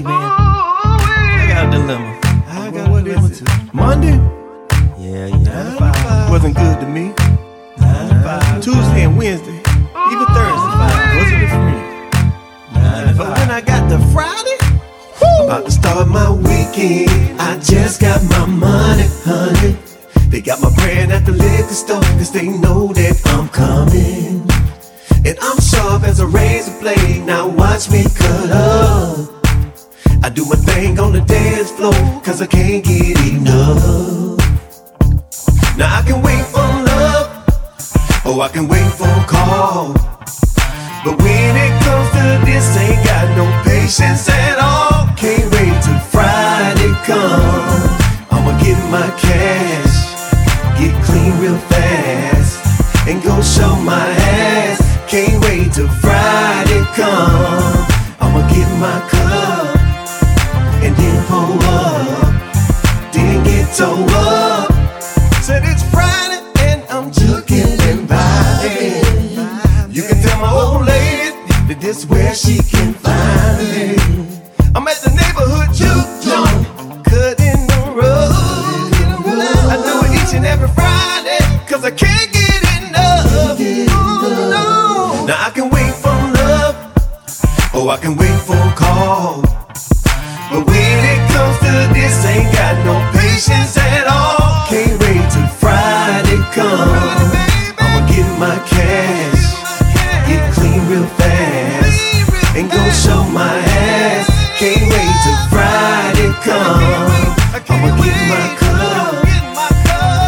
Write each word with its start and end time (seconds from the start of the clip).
Hey 0.00 0.06
man, 0.06 0.16
I 0.16 1.46
got 1.46 1.68
a 1.68 1.76
dilemma. 1.76 2.20
I 2.46 2.70
got 2.70 2.90
what 2.90 3.06
is 3.06 3.42
it? 3.42 3.48
Monday 3.74 4.16
Yeah, 4.98 5.26
yeah. 5.26 6.30
wasn't 6.30 6.56
good 6.56 6.80
to 6.80 6.86
me. 6.86 7.12
Tuesday 8.62 9.04
and 9.04 9.18
Wednesday, 9.18 9.60
even 9.60 10.24
oh, 10.24 10.32
Thursday 10.32 11.20
wasn't 11.20 11.42
it 11.42 11.50
for 11.52 11.64
me. 11.68 13.18
But 13.18 13.28
when 13.36 13.50
I 13.50 13.60
got 13.60 13.90
to 13.90 13.98
Friday, 14.14 14.56
about 15.44 15.66
to 15.66 15.70
start 15.70 16.08
my 16.08 16.30
weekend, 16.30 17.38
I 17.38 17.58
just 17.58 18.00
got 18.00 18.24
my 18.24 18.46
money, 18.46 19.04
honey. 19.28 19.76
They 20.30 20.40
got 20.40 20.62
my 20.62 20.74
brand 20.76 21.12
at 21.12 21.26
the 21.26 21.32
liquor 21.32 21.74
store, 21.74 22.00
cause 22.16 22.32
they 22.32 22.48
know 22.48 22.90
that 22.94 23.20
I'm 23.26 23.50
coming. 23.50 24.48
And 25.26 25.36
I'm 25.42 25.60
sharp 25.60 26.04
as 26.04 26.20
a 26.20 26.26
razor 26.26 26.80
blade, 26.80 27.26
now 27.26 27.48
watch 27.50 27.90
me 27.90 28.04
cut 28.16 28.50
up. 28.50 29.29
I 30.30 30.32
do 30.32 30.44
my 30.44 30.54
thing 30.54 31.00
on 31.00 31.12
the 31.12 31.22
dance 31.22 31.72
floor, 31.72 31.92
cause 32.22 32.40
I 32.40 32.46
can't 32.46 32.84
get 32.84 33.18
enough. 33.34 34.38
Now 35.76 35.98
I 35.98 36.02
can 36.06 36.22
wait 36.22 36.44
for 36.46 36.62
love, 36.62 37.26
or 38.24 38.40
I 38.40 38.48
can 38.48 38.68
wait 38.68 38.86
for 38.92 39.10
a 39.10 39.24
call. 39.26 39.92
But 41.02 41.18
when 41.18 41.56
it 41.66 41.74
comes 41.82 42.08
to 42.14 42.46
this, 42.46 42.76
ain't 42.78 43.04
got 43.04 43.26
no 43.34 43.44
patience 43.64 44.28
at 44.28 44.58
all. 44.62 45.10
Can't 45.16 45.50
wait 45.50 45.74
till 45.82 45.98
Friday 46.14 46.94
come. 47.02 47.90
I'ma 48.30 48.54
get 48.62 48.78
my 48.88 49.10
cash, 49.18 50.14
get 50.78 50.94
clean 51.06 51.32
real 51.42 51.58
fast, 51.66 53.08
and 53.08 53.20
go 53.20 53.42
show 53.42 53.74
my 53.82 54.06
ass. 54.06 54.78
Can't 55.10 55.42
wait 55.42 55.72
till 55.72 55.88
Friday 55.98 56.84
come. 56.94 57.84
I'ma 58.20 58.46
get 58.46 58.70
my 58.78 59.19
this 71.90 72.06
where 72.06 72.34
she 72.36 72.58
can 72.58 72.94
find 72.94 73.58
me. 73.72 73.96
I'm 74.76 74.86
at 74.86 74.98
the 75.02 75.10
neighborhood 75.20 75.70
juke 75.74 76.10
joint, 76.22 77.04
cutting 77.04 77.66
the 77.66 77.82
road. 77.98 78.30
I 79.72 79.76
do 79.86 79.94
it 80.06 80.12
each 80.22 80.32
and 80.34 80.46
every 80.46 80.68
Friday, 80.68 81.40
cause 81.66 81.84
I 81.84 81.90
can't 81.90 82.30
get 82.32 82.62
enough. 82.78 83.26
Oh, 83.32 84.06
no. 84.54 85.26
Now 85.26 85.46
I 85.48 85.50
can 85.50 85.68
wait 85.68 85.92
for 86.02 86.14
love, 86.42 86.76
or 87.74 87.90
I 87.90 87.96
can 87.96 88.14
wait 88.16 88.38
for 88.46 88.54
a 88.54 88.72
call. 88.76 89.59
And 102.60 102.70
go 102.70 102.90
show 102.90 103.24
my 103.30 103.56
ass. 103.56 104.26
Can't 104.58 104.84
wait 104.92 105.16
till 105.24 105.40
Friday 105.48 106.30
come. 106.44 107.10
I'ma 107.72 107.90
get 108.02 108.20
my 108.32 108.46
cup 108.60 109.24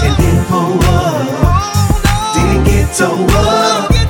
and 0.06 0.14
then 0.18 0.38
pull 0.48 0.80
up, 0.84 2.34
then 2.34 2.64
get 2.64 2.96
toe 2.96 3.26
up. 3.36 4.01